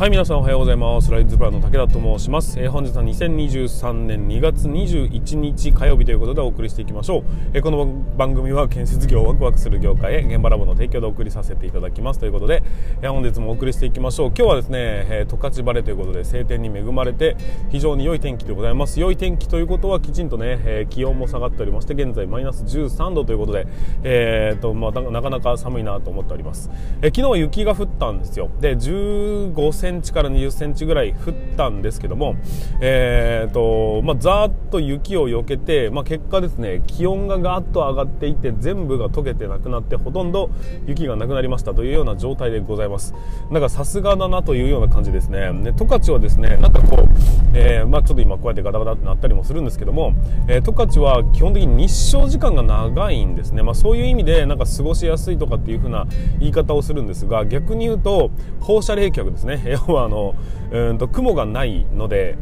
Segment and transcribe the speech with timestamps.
[0.00, 1.10] はい皆さんおはようございます。
[1.10, 7.84] ライズプラの武田と申します、えー、本日は2023年2月21日火曜日ということでお送りしていきましょう、えー、この
[8.16, 12.18] 番組は建設業ワクワクする業界へ現場ラボの提供でお送りさせていただきます。
[12.18, 12.62] ということで、
[13.02, 14.32] えー、本日もお送りしていきましょう。
[14.34, 17.36] 今日はですね、えー、十勝晴れということで晴天に恵まれて
[17.68, 19.00] 非常に良い天気でございます。
[19.00, 23.66] 良い天気ということはきちんとね、えー、気温も下がっておりまして現在マイナス13度ということで、
[24.02, 26.70] えーとまあ、なかなか寒いなと思っております、
[27.02, 28.48] えー、昨日は雪が降ったんですよ。
[28.60, 29.52] で15
[29.90, 32.36] センチから20センチぐらい降ったんですけども、
[32.80, 40.50] えーとまあ、ざーっと雪を避けて、まあ、結果ですね気温がガーッと上がっていって全部が溶けてなくなってほとんど
[40.86, 43.14] 雪がなくなりましたというような状態でございます。
[43.50, 45.52] なんかさすがだなというような感じですね。
[45.64, 47.08] で十勝はですねなんかこう、
[47.52, 50.14] えー、まあ、ちょっと今こうやってガタガタってなったりもするんですけども、
[50.46, 56.06] えー、十勝は基本的に日照時間が長いんですね、まあ、そういう意味でなんか過ごしやすいとかっていう風な
[56.38, 58.30] 言い方をするんですが逆に言うと
[58.60, 59.76] 放射冷却ですね。
[59.88, 60.34] 要はあの
[60.70, 62.36] うんと雲がないので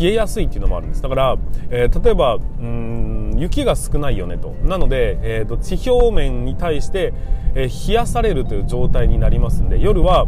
[0.00, 1.02] 冷えやすいっていうのもあるんです。
[1.02, 1.36] だから、
[1.70, 4.54] えー、例えばうん雪が少ないよねと。
[4.64, 7.12] なので、えーと、地表面に対して、
[7.54, 10.26] えー、冷やされるという状態になりますんで夜は、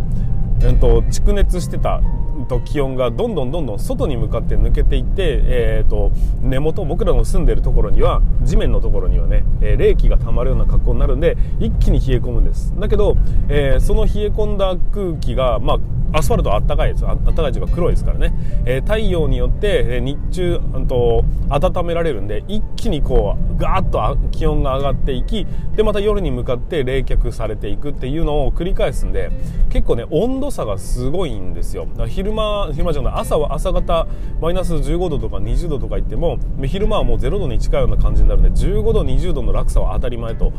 [0.60, 2.00] えーと、蓄熱してた
[2.48, 6.10] と気温がどんどんどんどん外に向かって抜けていって、えーと、
[6.40, 12.74] 根元僕らの住んでるところには地面のところにはね、えー、冷気がたまるような格好になるんで一気に冷え込むんです。
[12.78, 13.16] だけど、
[13.48, 15.78] えー、その冷え込んだ空気がまあ
[16.14, 18.32] アスファルトあったかいですあったかいというか黒いですからね、
[18.64, 29.30] えー、太陽によって、日中と温められるんで一気にこうガーッと気温が上がっていきでまた夜に向かって冷却されていくっていうのを繰り返すんで
[29.70, 31.88] 結構ね温度差がすごいんですよ。
[32.08, 34.06] 昼間昼間じゃない朝は朝方
[34.40, 40.52] マイナス15度とか20度とか言っても昼間はもう0度に近いような感じになるんで15度20度の落差は当たり前と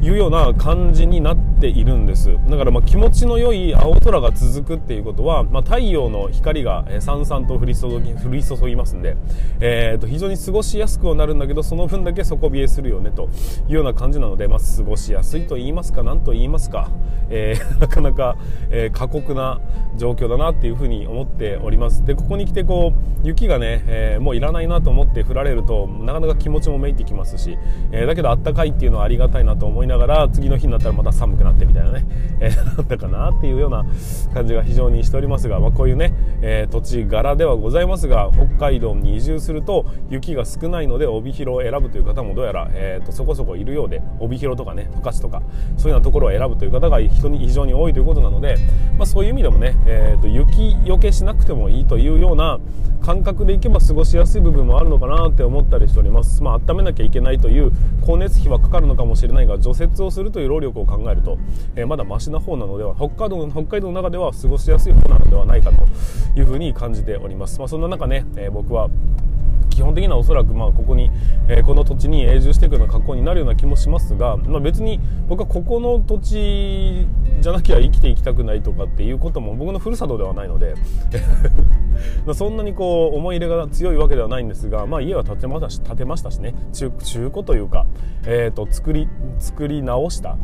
[0.00, 2.36] いうような感じになっているんです。
[2.48, 9.16] だからまあ気持ちの良い青空が続くっていういうことは、まあ、太陽の光がさんさんと降り注ぎ降り注ぎますんで、
[9.60, 13.28] えー、と非常に過ごしやすくはなるんだけどその分だけ底冷えするよねと
[13.68, 16.90] いうような感じなので、まあ、過ごしやすいと言いますか何と言いますか、
[17.30, 18.36] えー、 なかなか、
[18.70, 19.60] えー、過酷な
[19.96, 22.04] 状況だなっていうふうに思っております。
[22.04, 27.58] でここに来てこう雪がね、えー、もういらないなと思って降られるとなかなか気持ちもめいてきますし、
[27.92, 32.06] えー、だけどあったかいっていうのはありがたいなと思いながら次の日になったらまた寒くなってみたいなね、
[32.40, 33.84] えー、 なんだかなっていうような
[34.32, 45.42] 感じが非常常にしておりますが、まあ、こういうね、えー、土地柄ではございますが北海道に移住すると雪が少ないので帯広を選ぶという方もどうやら、えーと、そこそこいるようで帯広とかね十勝とか
[45.76, 48.56] そういうようなところを選ぶという方が人に非常に多いということなので、
[48.96, 52.60] まあ、そういう意味でもね、えーと、雪よけしなくてもいいというような
[53.06, 57.70] 感覚でいけば過ごしやすい部分もあるのかなって思ったりしております、まあ温めなきゃいけないという
[58.00, 61.38] 光熱費はかかるのかもしれないが除雪をするという労力を考えると、
[61.76, 65.86] えー、まだマシな方なのでは北海道北海道の中では過ごししやすい方なのではないかと
[66.38, 68.90] いうふうに感じております、まあ、そんな中ね、え、僕は
[69.70, 71.10] 基本的にはおそらくまあここに、
[71.48, 77.06] えー、この土地に永住していくような格好になるような気もしますが、まあ、別に僕はここの土地
[77.40, 80.74] じゃなきゃ生きていきたくないとかっていうことも僕のふるさとではないので
[82.26, 86.54] まそんなにこう思い入れが強いわけではないんですが、まあ、家は建てましたし建てましたしね。
[86.72, 86.90] 中
[87.30, 87.86] 古というか、
[88.26, 90.36] えーと、作り作り直した。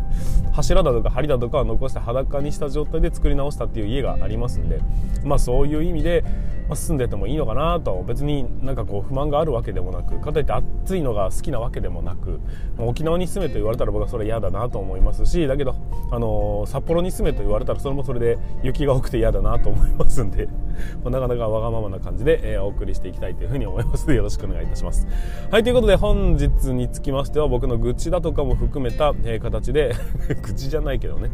[0.52, 4.80] 柱だとか梁だとかは残して裸にした状態で作り直したっていう家がありますんで、
[5.24, 6.24] まあ、そういう意味で、
[6.68, 12.40] まあ、住んでてもいいのかなと別になんかこう不満があるわけでもなくかといって暑いのが好きなわけでもなく
[12.78, 15.74] 沖縄に住めと言われたら僕はそれ嫌だなと思いますしだけど、
[16.10, 20.48] あのー、札幌に住めと言われたらそれもそれで雪が多くて嫌だなと思いますんで、
[21.04, 25.06] なかなかわがままな感じで、えー、お送りしていきたいというふうに思いますので よろしくお願いいたします。
[25.50, 29.94] はいということで本日につきましては僕の愚痴だとかも含めた、えー、形で
[30.42, 31.30] 愚痴じゃないけどね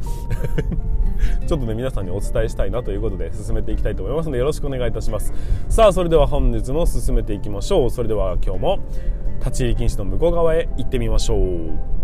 [1.47, 5.33] ちょっとね皆さんにお伝えしたいなということで進めていきたいと思いますのでよろしくお願いいたします。
[5.69, 7.91] さあそれでは本日も進めていきましょう。
[7.91, 8.79] それでは今日も
[9.41, 11.98] 立ち入り禁止の向こう側へ行ってみましょう。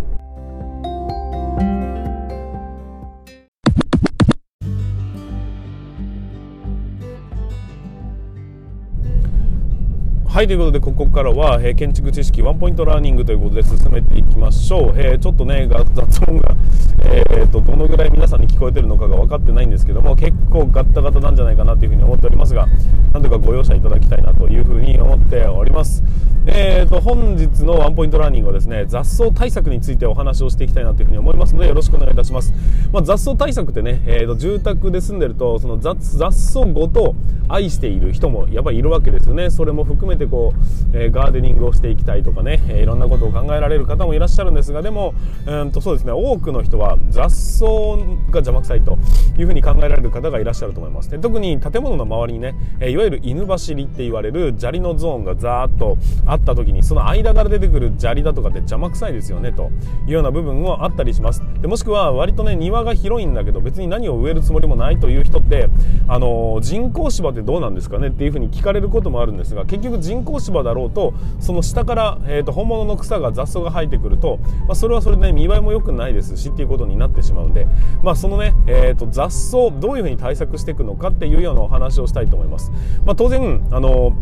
[10.35, 16.57] はいということでここからは、えー、建築知識ワンポイントラーニングということで進めていきましょう、えー、ちょっとね 雑音が、
[17.05, 22.67] えーと、どのぐらい皆さんに聞こえてるのかが分かってないんですけども結構ガッタガタなんじゃないかなというふうに思っておりますが
[23.13, 26.03] なんとかご容赦いただきたいなというふうに思っております。
[26.47, 32.53] えーと、本日のワンポイントラーニングはですね雑草対策についてお話をしていきたいなというふうに思いますのでよろしくお願いいたします、
[32.93, 37.15] まあ、雑草対策ってね、えーと、住宅で住んでるとその雑雑草ごと
[37.49, 39.51] 愛している人もやっぱりいるわけですよね。
[39.51, 40.53] それも含めてこ
[40.93, 45.15] う、えー、ガーデニングをしていきたいとかね、えー、いろんなことを考えられる方もいらっしゃるんですがでも、
[45.47, 48.99] うんとそうですね多くの人は雑草が邪魔くさいと
[49.39, 51.11] いうふうに考えられる方がいらっしゃると思います。
[51.11, 55.97] で特に建物の周りにね、えいわゆる犬走りって言われる砂利のゾーンがザーッと
[56.27, 59.71] あった時にその間から出てくる砂利だとかって邪魔くさいですよねと
[60.07, 61.43] いうような部分もあったりします。
[61.61, 65.69] でもしくは割とね庭が広いんだけど別に何を植えるつもりもないという人って
[66.09, 77.67] あの人工芝ってどうなんですかねっていうふうに聞かれることもあるんですが結局人人工芝だろうとその下から、えーと、本物の草が雑草が生えてくると、まあ、それはそれで、ね、見栄えも良くないですしっていうことになってしまうんで、
[78.03, 82.71] まあ、そのね、えーと、雑草どういうふうに対策していくのかっていうようなお話をしたいと思います。
[83.05, 84.13] まあ、当然あの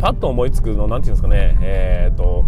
[0.00, 2.44] パッと思いつくのなんていうんですかね、えーと、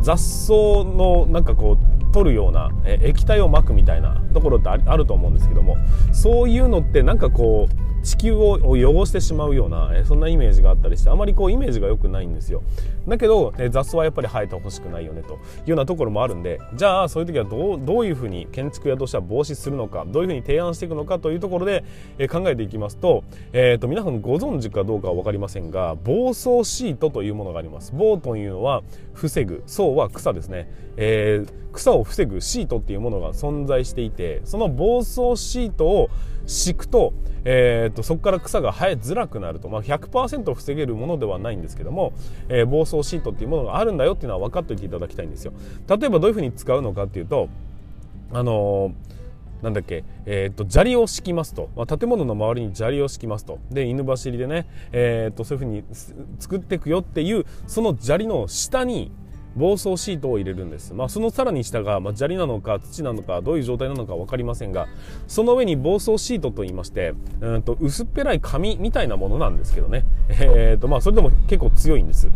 [0.00, 0.52] 雑草
[0.84, 5.76] のなんかこう取るような、液体をまくみたいなところってあると思うんですけども
[6.12, 12.62] そういうのってなんかこう地球を汚してしまうような、そんなイメージがあったりしてあまりこうイメージが良くないんですよ。
[13.08, 15.38] だけど、え雑草はやっぱり生えてほしくないよねという
[15.70, 21.84] ようなところもあるんでじゃあそういう時はどうどういうふうに建築家としては防止するのかどういうふうに提案していくのかというところで、
[22.18, 27.92] え考えていきますと,、えーと、皆さんご存知かどうかは分かりませんが防草シートというものがあります。
[27.94, 28.82] 防というのは
[29.14, 36.10] 防ぐ草は草ですね、えー、草を防ぐシートっていうものが存在していてその防草シートを
[36.46, 37.12] 敷くと,、
[37.44, 42.12] えーと、そこから草が生えづらくなると、まあ、100%防げるものではないんですけども、
[42.48, 45.52] えー、防草シートっていうものがあるんだよっていうのは分かっておいていただきたいんですよ。
[45.88, 47.48] 例えばどういうふうに使うのかっていうと
[48.32, 49.12] あのー
[49.62, 53.60] なんだっけ、えー、と砂利を敷きますと、まあ、建物の周りに砂利を敷きますと。
[53.70, 55.84] で犬走りでね、えー、とそういうふうに
[56.40, 59.12] 作っていくよっていうその砂利の下に
[59.54, 64.88] 防草シートを入れるんです、まあ、そのさらに下が、まあ、砂利なのか土なのかどういう状態なのか分かりませんが
[65.28, 72.30] その上に防草シートといいましてうんと薄っぺらい紙みたいなものなんですけどね、えーとまあ、それでも結構強いんです。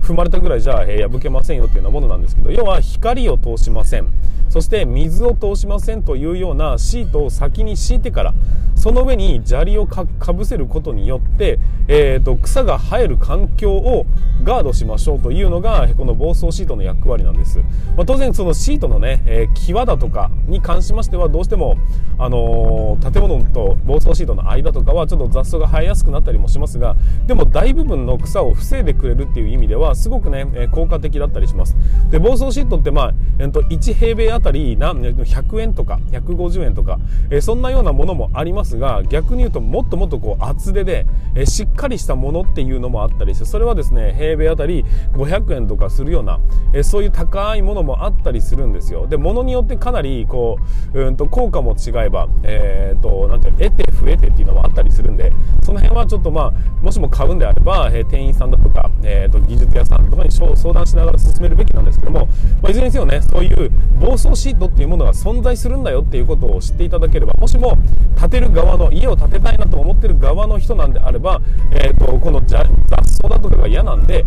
[0.00, 4.08] 踏まれたぐらいじゃ、えー、破けませんよっていうようなものなんですけど要は光を通しません。
[4.52, 8.34] そして水を通しませんというようなシートを先に敷いてから
[8.76, 11.58] その上に砂利をかぶせることによって、
[11.88, 14.04] えーと、草が生える環境を
[14.42, 17.60] ガードしましょうというのがこの防草シートの役割なんです、
[17.96, 21.76] まあ、当然そのシートのね、えー、際だとかに関しましてはどうしても、
[22.18, 26.96] あのー、建物と防草シートの間とかはちょっと雑草が生えやすくなったりもしますが
[27.26, 31.76] でも大部分の草を防いでくれるっていう意味でははすごくね、えー、効果的だったりします。
[32.10, 36.98] で防草シートってまあ、えー、と1平米あたりな100円とか150円とか、
[37.30, 44.84] えそんなようなものもありますが逆に言うともっともっとこう厚手で、えしっかりしたものっていうのもあったりしてそれはですね平米あたり
[45.14, 46.40] 500円とかするような、
[46.72, 49.06] えそういう高いものもあったりするんですよ。
[49.06, 50.58] で物によってかなりこ
[50.94, 55.32] ううんと効果も違えば、えーと、なんて得て増えてっていうのもあったりするんで
[55.62, 56.52] その辺はちょっとまあ
[56.82, 62.26] もしも買うんであれば、え店員さんだとか、えーと、技術屋さんとかに相談しながら進めるべきなんですけども、
[62.62, 63.70] まあ、いずれにせよねそういう
[64.00, 67.78] 暴走シートっていうものが存在するんだよっていうことを知っていただければもしも
[68.18, 71.40] 建てる側の家を建てたいなと思ってる側の人なんであれば、
[71.70, 72.64] えーと、この雑
[73.04, 74.24] 草だとかが嫌なんで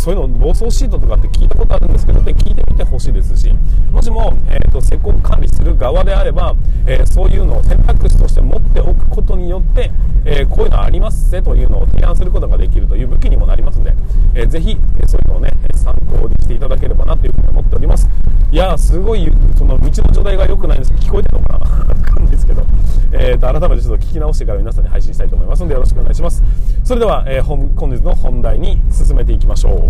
[0.00, 3.52] そういうの防草シートとかって聞いたことあるんですけど、で聞いてみてほしいですし、
[3.92, 6.54] もしも、えーと、施工管理する側であれば、
[6.86, 9.90] えー、そういうのを選択肢として持っておくことによって、
[10.24, 13.94] えー、こういうのありますぜというのを提案することができるという武器にもなりますので、
[14.34, 14.74] えー、ぜひ、
[15.06, 18.08] そういうのをね、参考にしていただければなというふうに思っております。
[18.50, 22.64] いや、すごい、その道の状態が良くないんです聞こえてるのかなわかんないですけど、
[23.12, 26.42] えーと、改めてちょっと聞き直してから皆さんに配信したいと思いますので、よろしくお願いします。
[26.84, 29.89] それでは、えー、本日の本題に進めていきましょう。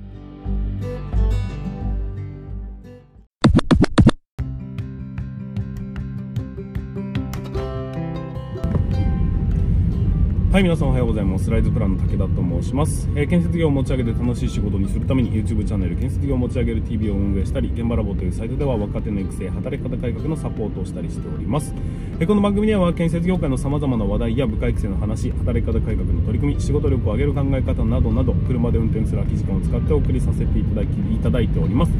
[10.51, 11.49] はい皆さんおはようございます。
[11.49, 21.73] ライズプランの武田と申します、えー、建設業を持ち上げて楽しい仕事にするために YouTube チャンネル建設業を持ち上げる TV を運営したり現場ラボというサイトでは若手の育成働き方改革のサポートをしたりしております、
[22.19, 31.91] えー、この番組では建設業界の様々な話題や部下育成の話働き方改革の取り組み仕事力を上げる考え方などなど車で運転する空き時間を使ってお送りさせていただきいただいております。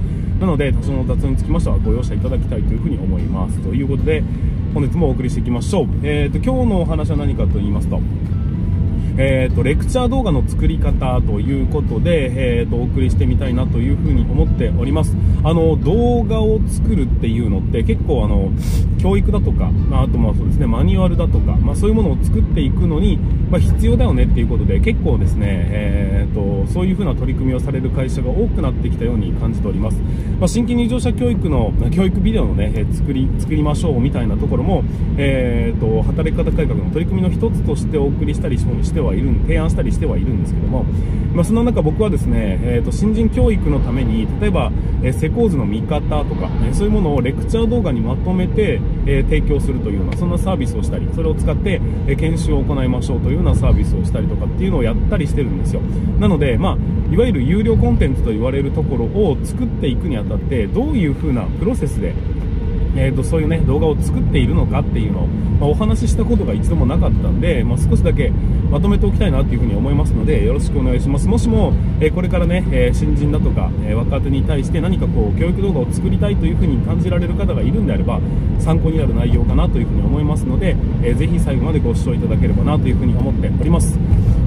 [0.42, 3.58] なので多少の雑につきましてはご容赦いただきたいというふうに思います。
[3.60, 4.22] ということで
[4.74, 8.02] 本日もお送りしていきましょう、えーと今日のお話は何かと言いますと
[9.18, 15.16] えーと、レクチャー動画の作り方ということで、えーと、お送りしてみたいなというふうに思っております。
[15.44, 18.52] あの動画を作るっていうのって結構あの
[19.00, 23.20] 教育だとか、あ、あとまあそうですねマニュアルだとか、まあ、そういうものを作っていくのに、
[23.52, 29.98] まあ、必要だよねっていうことで結構ですね、えーと、そういうふうな取り組みをされる会社が多くなってきたように感じております、
[30.40, 34.84] まあ、新規入場者教育の教育ビデオのねえ作り作りましょうみたいなところも、
[35.18, 40.86] えー、と働き方改革の取り組みの一つとしてお送りしたりしてはいる提案したりしてはいるんですけども、
[41.34, 44.72] まあ、その中僕はですね、えーと、新人教育のために例えば、
[45.04, 55.82] えー、施工図の見方とか、ね、そういうものをレクチャー動画にまとめて、えー、提供するというようなそんなサービスをしたりそれを使って、えー、研修を行いましょうというようなサービスをしたりとかっていうのをやったりしてるんですよ。
[56.20, 62.14] なので、まあ、いわゆる有料コンテンツと言われるところを作っていくにあたってどういう風なプロセスで
[62.96, 68.32] えーと、そういう、ね、動画を作っているのかっていうのを、まあ、お話ししたことが一度もなかったんで、まあ、少しだけ
[68.70, 71.28] まとめておきたいなというふに思いますのでよろしくお願いします。
[71.28, 78.20] もしも、えー、これからね、えー、新人だとか、えー、若手に対して何かこう教育動画を作りたいというふうに感じられる方がいるんであれば
[78.60, 83.98] 参考になる内容かなというふに思いますので、えー、ぜひ最後までご視聴いただければなというふに思っております。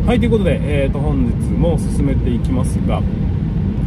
[0.06, 3.02] はいということで、えーと本日も進めていきますが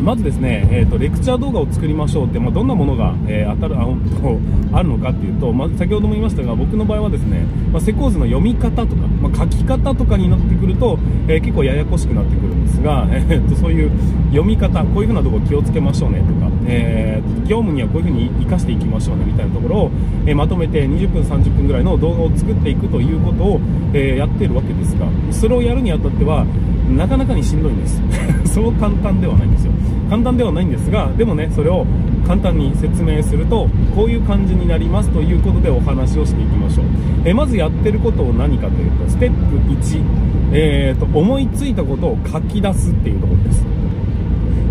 [0.01, 13.91] まずですね、えーと、レクチャー動画を作りましょうって、まあ、どんなものが、えー、当たるああるのかっていうと、まあ、先ほども言いましたが僕の場合はですね、まあ、施工図の読み方とか、ま書き方とかになってくると、えー、結構ややこしくなってくるんですが、 えーと、そういう
[14.29, 19.91] 読み方こういうふうなところ気をつけましょうねとか、えー、業務にはこういうふうに生かしていきましょうねみたいなところを、
[20.25, 23.59] えまとめて20分30分ぐらいの動画を作っていくということを、
[23.93, 26.45] えやっているわけですがそれをやるにあたっては
[26.95, 28.01] なかなかにしんどいんです。
[28.53, 29.71] そう簡単ではないんですよ。
[30.09, 31.85] 簡単ではないんですがでもねそれを
[32.25, 36.85] 簡単に説明するとこういう感じになりますということでお話をしていきましょう。
[37.25, 40.01] えまずやってることを何かというとステップ1、
[40.53, 43.65] えーと、思いついたことを書き出すっていうところです。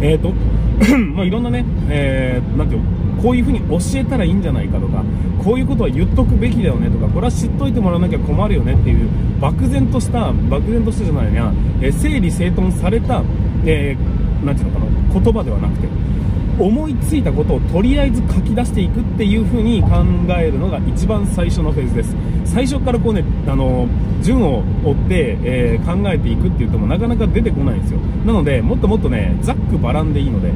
[0.01, 0.33] えーと
[1.15, 2.83] まあ、いろんなね、えー、なんていう
[3.23, 5.03] こういうふうに教えたらいいんじゃないかとか
[5.43, 9.09] こういうことは言っとくべきだよねとかこれは知っといてもらわなきゃ困るよねっていう
[9.41, 13.23] 漠然とした漠然としたじゃないな、えー、整理整頓された、
[13.65, 15.89] えー、なんていうのかな言葉ではなくて
[16.59, 19.89] 思いついたことをとりあえず書き出していくっていう風に考
[20.39, 22.17] えるのが一番最初のフェーズです。
[22.47, 23.87] 最初からこうねあの
[24.27, 28.01] 順を追って、えー、考えていくって言ってもなかなか出てこないんですよ。
[28.27, 30.49] なのでもっともっとねざっくばらんでいいので、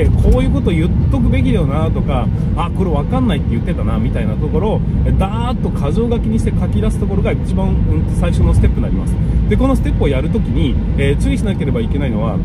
[0.00, 4.80] えー、こういうこと言っとくべきだよなとかあこれ分かんないって言ってたなみたいなところを
[5.18, 9.14] ダーッと箇条書きにして書き出すところが一番、うん、最初のステップになります。
[9.50, 12.38] でこのステップをやるときに、えー、注意しなければいけないのは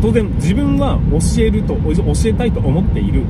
[0.00, 1.92] 当然自分が教えると教
[2.26, 3.22] えたいと思っている。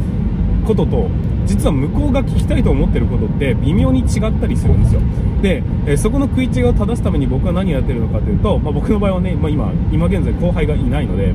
[0.67, 1.09] ことと
[1.47, 5.01] 実は向こうが聞きたいと思ってることって微妙に違ったりするんですよ。
[5.41, 11.33] で、えそこの食い違いを正すために僕は何をやってるのかというと、まあ、僕の場合はね、まあ、今今現在後輩がいないので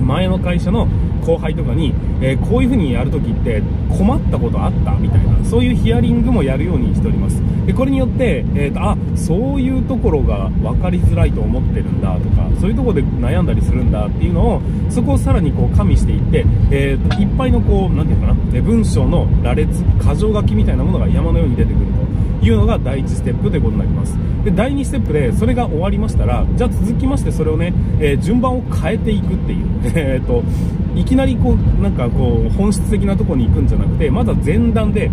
[0.00, 0.86] 前の会社の
[1.24, 21.86] 後輩とかに、えー、こういう風にやるときって困ったことあったみたいなそういうヒアリングもやるようにしておりますでこれによって、えーと、あそういうところが分かりづらいと思ってるんだとかそういうところで悩んだりするんだっていうのをそこをさらにこう加味していって、えーと、いっぱいのこうなんていうかな文章の羅列箇条書きみたいなものが山のように出てくる
[22.40, 24.16] というのが第1ステップということになります。
[24.44, 29.66] で第2ステップでそれが終わりましたらじゃあ続きましてそれをね、えー、順番を変えていくっていう。
[29.94, 30.42] えと
[30.94, 35.10] いきなりこうなんかこう本質的なところに行くんじゃなくてまだ前段で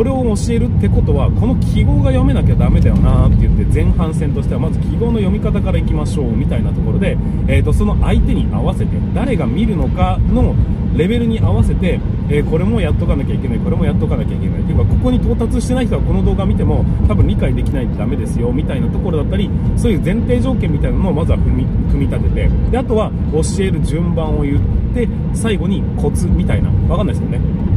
[0.00, 10.54] これを教えるってことはこの記号が読めなきゃダメだよなって言って前半戦としてはまず記号の読み方からいきましょうみたいなところで、えーと、その相手に合わせて誰が見るのかの
[10.96, 14.64] レベルに合わせて、えー、これもやっとかなきゃいけないこれもやっとかなきゃいけない。
[14.64, 26.70] というかここに到達してない人はこの動画見ても多分理解できないとダメですよみたいなところだったりそういう前提条件みたいなのをまずは組み組み立ててであとは教える順番を言って最後にコツみたいな。
[26.70, 27.69] 分かんないですよね。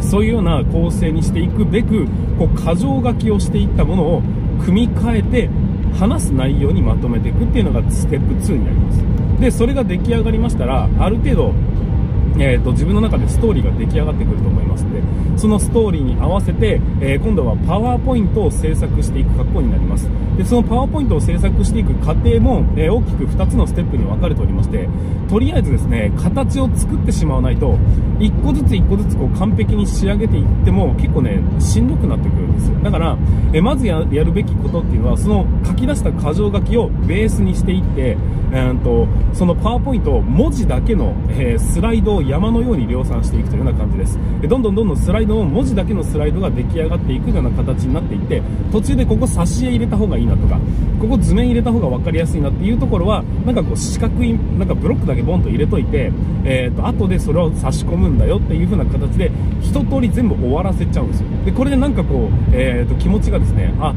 [0.00, 2.06] そういうような構成にしていくべく
[2.38, 4.22] こう箇条書きをしていったものを
[4.64, 5.50] 組み替えて
[5.98, 9.40] 話す内容にまとめていくっていうのがステップ2になります。
[9.40, 11.54] でそれが出来上がりましたらある程度
[12.38, 20.08] えーと、自分の中でストーリーが出来上がってくると思いますのでそのストーリーに合わせて、えー、今度はパワーポイントを制作していく格好になります。
[20.36, 24.88] でそのパワーポイントを制作していく過程も、えー、大きく2つのステップに分かれておりまして
[25.28, 27.76] とりあえずですね形を作ってしまわないと
[28.18, 32.78] 1個ずつ1個ずつこう完璧に仕上げていっても結構ねしんどくなってくるんですよ。
[32.82, 33.18] だから、
[33.52, 38.16] えー、まずやるべきことっていうのはその書き出した箇条書きをベースにしていって、
[38.52, 44.18] えーと、そのパワーポイントを文字だけの、えスライドを山のように量産していくというような感じです。
[44.40, 50.58] でどんどんどんどんスライドを文字だけのスライドが出来上がっていくような形になっていて途中でここ挿絵入れた方がいいなとか
[51.00, 56.12] ここ図面入れた方が分かりやすいなっていうところはなんかこう四角いなんかブロックだけボンと入れといて、
[56.44, 61.28] えーと、後でそれを差し込むんだよっていう風な形で一通り全部終わらせちゃうんですよ。
[61.44, 63.94] でこれでなんかこう、えーと気持ちがですねあ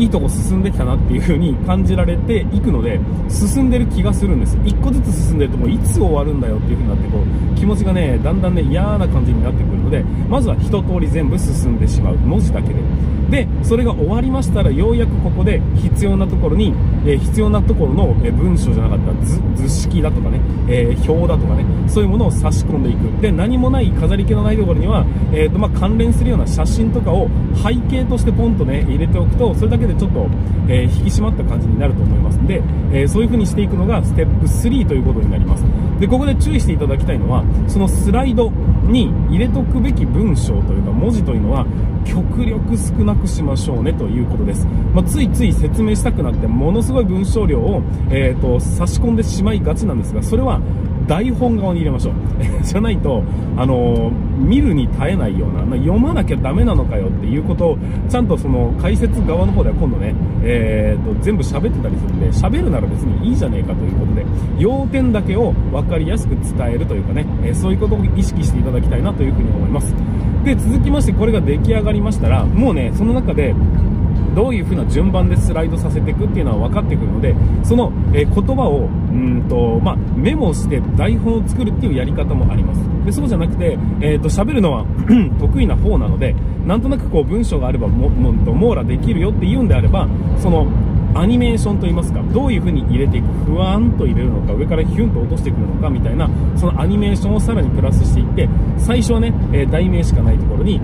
[0.00, 4.56] いいとこ進んできたなっていう風に感じられていくので進んでる気がするんです。
[4.56, 12.16] 1個ずつ進んでるともういつ終わるんだよっていう風になってこう気持ちがねだんだんね嫌な感じになってくるのでまずは一通り全部進んでしまう。
[12.16, 12.80] 文字だけで。
[13.30, 16.74] でそれが終わりましたらようやくここで必要なところに、
[17.06, 23.22] えー、必要なところの、え文章じゃなかった図図式だとかね、えー、表だとかねそういうものを差し込んでいく。
[23.22, 30.26] で何もない飾り気のないところには、えーとまあ、関連するような写真とかを背景としてポンとね入れておくとそれだけででちょっと、
[30.68, 35.64] え引き締まった感じになると思いますんで、えそういう風にしていくのがステップ3ということになります。
[36.00, 38.50] でここで注意していただきたいのはそのスライド
[38.86, 41.66] に入れとくべき文章というか文字というのは
[42.06, 50.58] 極力少なくしましょうねということです、まあ、ついつい説明したくなってものすごい文章量を、えーと、差し込んでしまいがちなんですがそれは
[51.06, 52.14] 台本側に入れましょう。
[52.62, 53.22] じゃないと、
[53.56, 57.78] あの、見るに耐えないような、まあ、読まなきゃダメなのかよっていうことを
[58.08, 64.24] ちゃんとその解説側の方では今度ね、えーと、全部喋ってたりするんで喋るなら別にいいじゃねえかということで
[64.58, 69.94] 要点だけを分かりやすく伝えるというかね、えー、そういうことを意識していただきたいなというふうに思います。
[70.44, 73.54] で続きましてこれが出来上がりましたらもうねその中で
[74.34, 77.34] どういう風な順番でスライドさせていくっていうのは分かってくるので
[77.64, 82.80] その、えー、言葉をうんと、まあ、メモして台本を作るっていうやり方もあります。
[83.04, 84.84] でそうじゃなくて、えーと、喋るのは
[85.40, 86.34] 得意な方なので
[86.66, 90.06] なんとなくこう文章があればもも網羅できるよっていうんであれば
[90.38, 90.66] その
[91.14, 100.80] アニメーションといいますかどういう風に入れていくふわんと入れるのか上からヒュンと落としてくるのかみたいなそのアニメーションをさらにプラスしていって最初はね、えー、題名しかないところに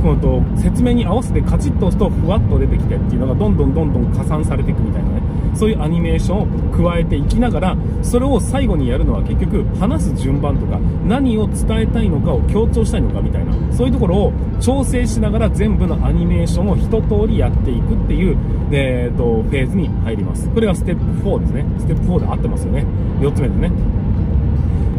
[0.00, 5.20] このと説明に合わせてカチッと押すとふわっと出てきてっていうのがどんどんどんどん加算されていくみたいなね。
[5.54, 18.36] そういうアニメーションを加えていきながらそれを最後にやるのは結局話す順番とか何を伝えたいのかを強調したいのかみたいなそういうところを調整しながら全部のアニメーションを一通りやっていくっていう、
[18.72, 20.48] えーと、フェーズに入ります。
[20.50, 21.64] これがステップ4ですね。
[21.78, 22.86] ステップ4で合ってますよね。
[23.20, 23.72] 4つ目でね。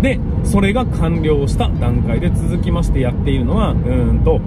[0.01, 4.41] でそれが完了した段階で続きましてやっているのはうんと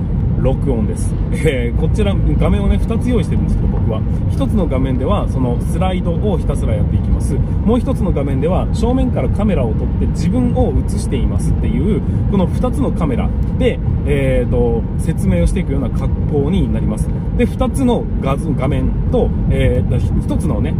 [0.44, 4.00] 録音です、えー、こちら画面をね2つ用意してるんですけど僕は。
[4.30, 7.34] 1つの画面ではそのスライドをひたすらやっていきます。
[7.34, 13.30] もう1つの画面では正面からカメラを撮って自分を映していますっていうこの2つのカメラ。
[13.58, 17.08] で、えーと、説明をしていくような格好になります。
[17.38, 20.74] で2つの画画面と、えー、1つのね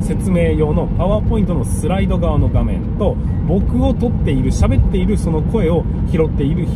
[0.00, 6.66] 説明用のパワーポイントのスライド側の画面と僕を撮っている喋っているその声を拾っている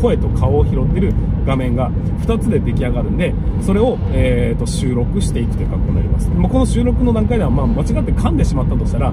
[0.00, 1.14] 声と顔を拾っている
[1.46, 6.28] 画面が2つで出来上がるんでそれを、えーと、収録していくという格好になります。
[6.28, 9.12] まこの収録の段階では、まあ、間違って噛んでしまったとしたら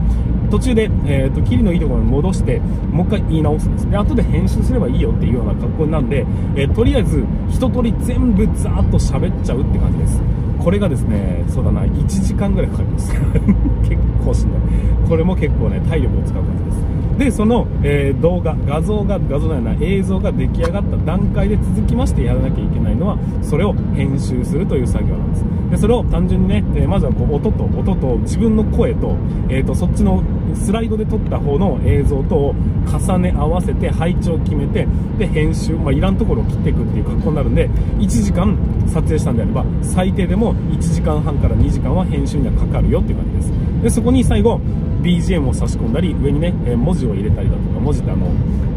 [0.49, 3.89] 途中で、えーと、キリのいいところに戻してもう一回言い直すんです。
[3.89, 6.25] で後で編集すればいいよっていうような格好なんで、
[6.55, 10.40] えー、とりあえず一通り全部ザーッと喋っちゃうって感じです。
[10.63, 13.11] これがですねそうだな1時間ぐらいかかります。
[13.81, 14.59] 結構しんどい。
[15.09, 17.00] これも結構ね体力を使う感じです。
[17.17, 25.61] でその、えー、動画画像が画像のような映像が出来上がった段階で続きましてやらなきゃいけないのはそれを編集するという作業なんです。
[25.71, 29.15] でそれを単純にね、え、まずはこう音と音と自分の声と,、
[29.47, 30.21] えーと、そっちの
[30.53, 34.85] スライドで撮った方の映像とを重ね合わせて配置を決めて
[35.17, 37.69] で編集、まあ、いらんところを切っていくっていう格好になるんで
[37.99, 43.51] 1時間撮影したんであれば最低でも1時間半から2時間は編集にはかかるよっていう感じです。
[43.83, 44.59] でそこに最後
[45.01, 48.27] BGM を差し込んだり上にね、え文字を入れたりだとか文字ってあの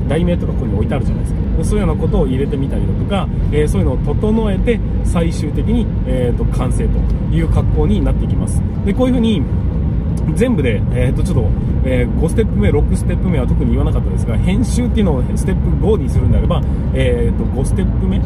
[0.08, 1.40] 題名とかここに置いてあるじゃないですか。
[1.64, 6.98] そういうようなことを入れてみたりだとか、え、そういうのを整えて最終的に、えーと、完成と
[7.34, 8.60] いう格好になっていきます。
[8.84, 9.42] でこういう風に
[10.34, 11.48] 全部で、えー、とちょっと、
[11.84, 16.60] えー、5ステップ目、6ステップ目は特に言わなかったですが編集っていうのをステップ5にするんであれば、
[16.94, 18.20] えー、と5ステップ目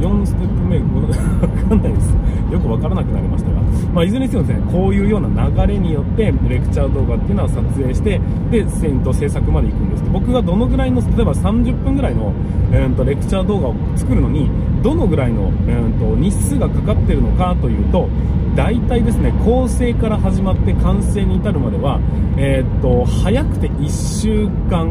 [0.00, 2.16] 4ステップ目、 わかんないです。
[2.52, 3.60] よくわからなくなりましたが、
[3.92, 8.64] まあ、いずれにせよですね、こういうような流れによって、レクチャー動画っていうのは撮影して、で、
[9.04, 12.32] と制作まで行くんです僕がどのぐらいの、例えば30分ぐらいの、
[12.72, 14.50] えー、とレクチャー動画を作るのに、
[14.82, 18.08] どのぐらいの、えー、と日数がかかってるのかというと、
[18.54, 22.00] 大体ですね、構成から始まって完成に至るまでは、
[22.36, 24.88] えー、と、早くて1週間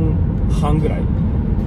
[0.62, 1.15] 半ぐらい。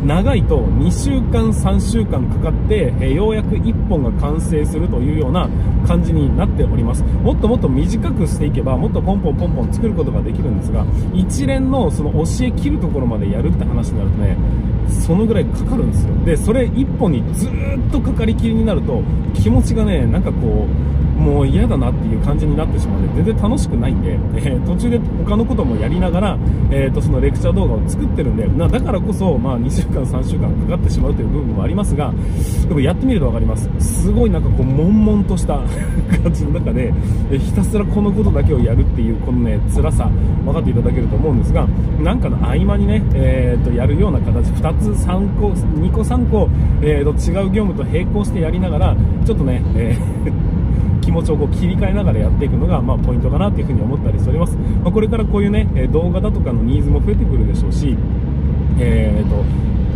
[0.04, 5.48] 長いと2週間、3週間かかって、えようやく1本が完成するというような
[5.86, 7.02] 感じになっております。
[7.02, 10.84] もっともっと短くしていけばもっとポンポンポンポン作ることができるんですが
[11.14, 14.36] 一連のその教え切るところまでやるって話になるとね
[14.88, 16.14] そのぐらいかかるんですよ。
[16.24, 17.50] でそれ1本にずっ
[17.90, 19.02] とかかりきりになると
[19.34, 26.38] 気持ちがねなんかこうもう嫌だなっていう感じになってしまうので全然楽しくないんで、えー、途中で他のこともやりながら、
[26.70, 32.12] えー、とそのレクチャー動画を作ってるんでなだからこそ、まあ、2週間3週間かかってしまうという部分もありますが
[32.68, 33.68] でもやってみると分かります。
[33.80, 35.60] すごいなんかこう悶々とした
[36.22, 36.92] 感じの中で、
[37.30, 40.08] え、ひたすらこのことだけをやるっていうこのね辛さ
[40.44, 41.66] 分かっていただけると思うんですが
[42.02, 46.48] なんかの合間にね、えー、とやるような形2つ3個2個3個、
[46.82, 50.57] えー、と違う業務と並行してやりながらちょっとね、えー
[51.08, 57.96] 気持ちをこう切り替えながらやっていくのが、まあ、ポイントかなというふに思ったりしております、まあ、これからこういうね動画だとかのニーズも増えてくるでしょうし、
[58.78, 59.42] えーと、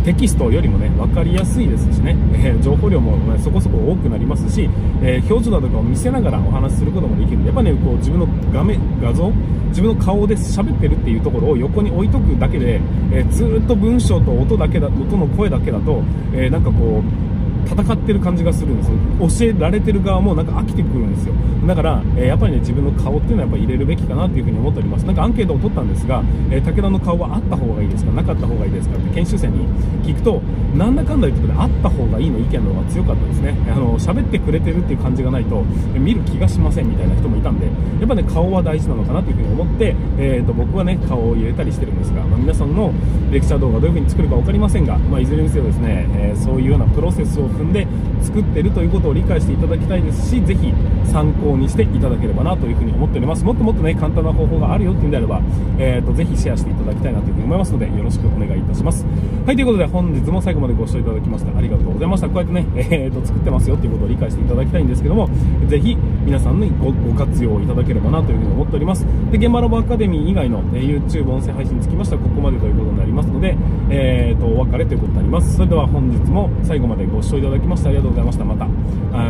[0.03, 4.67] テキストよりもね分かりやすいですしね、えー、情報量も、ね、そこそこ多くなりますし、
[5.03, 7.45] えー、表情だとかを見せながらお話しすることもできる。
[7.45, 9.31] やっぱねこう自分の画面画像
[9.69, 16.01] 自分の顔で喋ってるっていうところを横に置いとくだけで、えー、ずっと文章と音だけだ音の声だけだと、
[16.33, 17.22] えなんかこう
[17.65, 19.49] 戦ってる感じがするんですよ。
[19.51, 21.33] 教えられてる側もなんか飽きてくるんですよ。
[21.67, 25.05] だから、えー、やっぱりね自分の顔っていうのはやっぱ入れるべきかなっていうふうに思っております。
[25.05, 28.11] なんかアンケートを取ったんですが、えー、武田の顔はあった方がいいですか？
[28.11, 29.67] なかった方がいいですかって研修生に
[30.03, 30.41] 聞くと
[30.75, 33.55] なんだかんだ言ってあった方がいいの意見の方が強かったですね。
[33.71, 37.67] あの喋ってくれてるっていう感じがないと見る気がしませんみたいな人もいたんで
[37.99, 42.91] やっぱね顔は大事なのかなというふうに思って、えーと、僕はね顔を入れたりしてるんですが、まあ、皆さんの
[43.31, 47.87] レクチャー動画どういう風に作るか分かりませんが、まあ、いずれにせよですね、えー、そういうようなプロセスを踏んで
[48.21, 50.73] 作ってるということを理解していただきたいですしぜひ
[51.11, 53.43] 参考にしていただければなというふうに思っております。
[53.43, 55.41] もっともっとね簡単な方法があるよっていうんであれば、
[55.77, 59.05] えーと、ぜひシェアしていただきたいなというふうに思いますのでよろしくお願いいたします。
[59.45, 59.55] はい。
[59.55, 62.27] ということで本日も最後までご視聴いただきましてありがとうございました。
[62.27, 65.29] こうやってね、えーと、作ってますよっていうことを理解していただきたいんですけども
[65.67, 69.05] ぜひ皆さんにごご活用いただければなというふうに思っております。
[69.31, 73.29] で現場ラボアカデミー以外の、えー、YouTube 音声配信につきましてはここまでということになります。
[73.33, 73.57] ので、
[73.89, 75.55] えーと、とお別れということになります。
[75.55, 78.45] それでは本日も最後までご視聴いただきましてありがとうございました。
[78.45, 78.65] また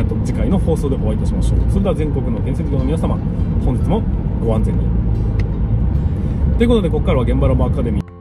[0.04, 1.58] と次回の放送でお会いいたしましょう。
[1.68, 3.18] それでは全国の建設業の皆様
[3.64, 4.02] 本日も
[4.44, 4.84] ご安全に。
[6.56, 8.13] ということでここからは現場ラボアカデミー。